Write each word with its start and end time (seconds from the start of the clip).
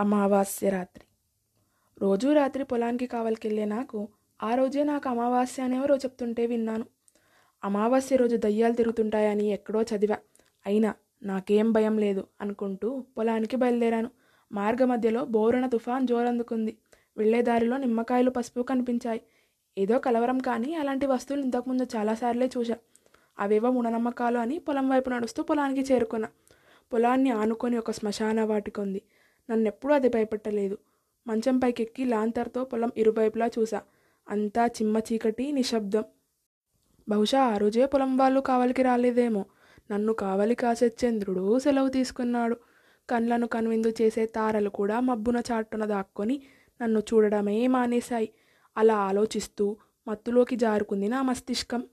అమావాస్య 0.00 0.68
రాత్రి. 0.68 1.04
రోజూ 1.98 2.32
రాత్రి 2.32 2.64
పొలానికి 2.64 3.06
కావలికెళ్ళే 3.06 3.64
నాకు 3.64 4.08
ఆ 4.42 4.54
రోజే 4.54 4.84
నాకు 4.84 5.08
అమావాస్య 5.08 5.62
అనేవరో 5.62 5.96
చెప్తుంటే 5.96 6.46
విన్నాను. 6.46 6.86
అమావాస్య 7.64 8.16
రోజు 8.16 8.36
దయ్యాలు 8.36 8.72
తిరుగుతుంటాయని 8.72 9.46
ఎక్కడో 9.50 9.82
చదివా. 9.82 10.16
అయినా 10.66 10.94
నాకేం 11.22 11.72
భయం 11.72 11.98
లేదు 11.98 12.26
అనుకుంటూ 12.40 13.04
పొలానికి 13.18 13.56
బయలుదేరాను. 13.56 14.10
మార్గ 14.52 14.84
మధ్యలో 14.84 15.24
బోరున 15.24 15.66
తుఫాన్ 15.66 16.06
జోరందుకుంది. 16.06 16.78
వెళ్ళే 17.16 17.42
దారిలో 17.42 17.76
నిమ్మకాయలు 17.76 18.30
పసుపు 18.30 18.62
కనిపించాయి. 18.62 19.20
ఏదో 19.78 19.98
కలవరం 19.98 20.38
కానీ 20.38 20.74
అలాంటి 20.74 21.06
వస్తువులు 21.06 21.44
ఇంతకుముందు 21.44 21.86
చాలాసార్లే 21.96 22.50
చూశా. 22.58 22.76
అవేవో 23.38 23.70
మూఢనమ్మకాలు 23.70 24.38
అని 24.38 24.58
పొలం 24.58 24.88
వైపు 24.88 25.10
నడుస్తూ 25.10 25.42
పొలానికి 25.42 25.92
చేరుకున్నా. 25.92 26.28
పొలాన్ని 26.92 27.30
ఆనుకొని 27.30 27.78
ఒక 27.78 27.90
శ్మశాన 27.90 28.44
వాటికొంది. 28.44 28.88
ఉంది 28.88 29.02
నన్నెప్పుడూ 29.50 29.94
అది 29.94 30.08
భయపెట్టలేదు. 30.08 30.78
మంచం 31.26 31.58
పైకెక్కి 31.58 32.04
లాంతర్తో 32.04 32.64
పొలం 32.64 32.92
ఇరువైపులా 32.96 33.46
చూసా 33.46 33.82
అంతా 34.28 34.66
చిమ్మ 34.66 34.98
చీకటి 34.98 35.52
నిశ్శబ్దం. 35.52 36.04
బహుశా 37.08 37.40
ఆ 37.40 37.56
రోజే 37.56 37.86
పొలం 37.86 38.16
వాళ్ళు 38.16 38.40
కావలికి 38.40 38.82
రాలేదేమో. 38.82 39.44
నన్ను 39.90 40.12
కావలి 40.12 40.54
కాసే 40.54 40.86
చంద్రుడు 40.86 41.58
సెలవు 41.58 41.88
తీసుకున్నాడు. 41.88 42.56
కళ్ళను 43.10 43.46
కనువిందు 43.46 43.92
చేసే 44.02 44.26
తారలు 44.26 44.70
కూడా 44.70 45.00
మబ్బున 45.00 45.42
చాటున 45.52 45.84
దాక్కొని 45.84 46.42
నన్ను 46.82 47.00
చూడడమే 47.00 47.66
మానేశాయి. 47.66 48.28
అలా 48.76 48.96
ఆలోచిస్తూ 48.96 49.76
మత్తులోకి 50.08 50.56
జారుకుంది 50.56 51.08
నా 51.08 51.22
మస్తిష్కం. 51.22 51.86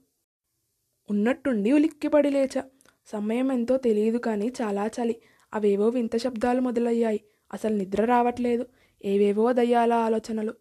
ఉన్నట్టుండి 1.10 1.72
ఉలిక్కిపడి 1.72 2.30
లేచా. 2.30 2.64
సమయం 3.06 3.52
ఎంతో 3.52 3.76
తెలియదు 3.76 4.18
కానీ 4.18 4.52
చాలా 4.62 4.86
చలి. 4.86 5.16
అవేవో 5.54 5.88
వింత 5.88 6.16
శబ్దాలు 6.16 6.60
మొదలయ్యాయి. 6.60 7.20
అసలు 7.52 7.76
నిద్ర 7.76 8.04
రావట్లేదు. 8.04 8.66
ఏవేవో 9.04 9.52
దయ్యాల 9.52 9.92
ఆలోచనలు. 9.92 10.54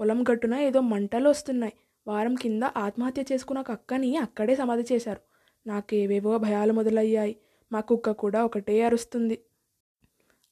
పొలం 0.00 0.24
గట్టున 0.32 0.54
ఏదో 0.54 0.80
మంటలు 0.80 1.28
వస్తున్నాయి. 1.28 1.72
వారం 2.08 2.34
కింద 2.34 2.62
ఆత్మహత్య 2.76 3.24
చేసుకున్న 3.32 3.60
కక్కని 3.60 3.76
అక్కని 3.76 4.16
అక్కడే 4.16 4.54
సమాధి 4.54 4.94
చేశారు. 4.94 5.20
నాకేవేవో 5.68 6.38
భయాలు 6.38 6.72
మొదలయ్యాయి. 6.72 7.36
మా 7.72 7.80
కుక్క 7.80 8.10
కూడా 8.10 8.44
ఒకటే 8.44 8.82
అరుస్తుంది. 8.82 9.38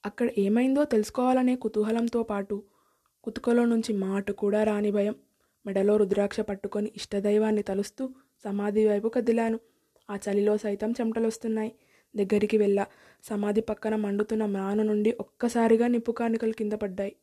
అక్కడ 0.06 0.28
ఏమైందో 0.38 0.84
తెలుసుకోవాలనే 0.84 1.56
కుతూహలంతో 1.56 2.22
పాటు 2.22 2.62
కుతుకలో 3.24 3.64
నుంచి 3.64 3.92
మాట 3.92 4.30
కూడా 4.30 4.64
రాని 4.64 4.90
భయం. 4.90 5.14
మెడలో 5.66 5.96
రుద్రాక్ష 5.96 6.40
పట్టుకొని 6.40 6.92
ఇష్టదైవాన్ని 6.96 7.62
తలుస్తూ 7.62 8.10
సమాధి 8.44 8.88
వైపు 8.88 9.08
కదిలాను. 9.08 9.60
ఆ 10.10 10.16
చలిలో 10.16 10.56
సైతం 10.56 10.92
చెమటలొస్తున్నాయి 10.92 11.72
దగ్గరికి 12.16 12.56
వెళ్ళా. 12.56 12.86
సమాధి 13.24 13.60
పక్కన 13.60 13.96
మండుతున్న 13.96 14.44
మ్రాను 14.46 14.82
నుండి 14.82 15.16
ఒక్కసారిగా 15.20 15.86
నిప్పు 15.86 16.12
కానుకలు 16.12 16.52
కింద 16.52 16.72
పడ్డాయి. 16.72 17.16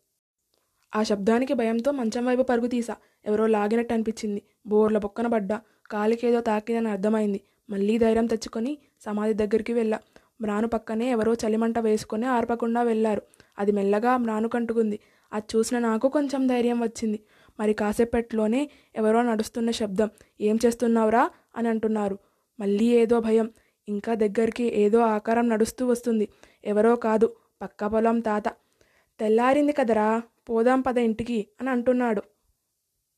ఆ 0.95 1.03
శబ్దానికి 1.03 1.53
భయంతో 1.53 1.91
మంచం 1.91 2.25
వైపు 2.25 2.41
పరుగు 2.41 2.67
తీసా. 2.67 2.95
ఎవరో 3.25 3.47
లాగినట్టు 3.47 3.93
అనిపించింది. 3.93 4.41
బోర్ల 4.65 4.97
బొక్కన 4.97 5.27
పడ్డా. 5.27 5.61
కాలికేదో 5.91 6.41
తాకిందని 6.41 6.89
అర్థమైంది. 6.89 7.41
మళ్ళీ 7.69 7.97
ధైర్యం 7.97 8.25
తెచ్చుకొని 8.25 8.77
సమాధి 9.01 9.33
దగ్గరికి 9.33 9.73
వెళ్ళా. 9.73 9.99
మ్రాను 10.41 10.67
పక్కనే 10.67 11.11
ఎవరో 11.11 11.33
చలిమంట 11.33 11.79
వేసుకొని 11.79 12.25
ఆర్పకుండా 12.25 12.81
వెళ్ళారు. 12.83 13.21
అది 13.59 13.71
మెల్లగా 13.71 14.17
మ్రాను 14.17 14.49
కంటుకుంది. 14.49 14.99
అది 15.33 15.57
చూసిన 15.57 15.79
నాకు 15.79 16.09
కొంచెం 16.09 16.47
ధైర్యం 16.47 16.79
వచ్చింది. 16.79 17.19
మరి 17.59 17.73
కాసేపట్లోనే 17.73 18.69
ఎవరో 18.95 19.21
నడుస్తున్న 19.21 19.71
శబ్దం. 19.71 20.09
ఏం 20.41 20.59
చేస్తున్నావురా? 20.65 21.29
అని 21.55 21.67
అంటున్నారు. 21.67 22.17
మళ్ళీ 22.59 22.85
ఏదో 22.85 23.19
భయం. 23.19 23.51
ఇంకా 23.87 24.15
దగ్గరికి 24.15 24.63
ఏదో 24.63 24.99
ఆకారం 24.99 25.49
నడుస్తూ 25.49 25.87
వస్తుంది. 25.87 26.27
ఎవరో 26.65 26.95
కాదు 26.95 27.35
పక్క 27.61 27.87
పొలం 27.87 28.19
తాత. 28.19 28.47
తెల్లారింది 29.19 29.73
కదరా 29.73 30.21
పోదాం 30.49 30.81
పద 30.81 30.97
ఇంటికి 30.97 31.47
అని 31.61 31.69
అంటున్నాడు. 31.69 32.21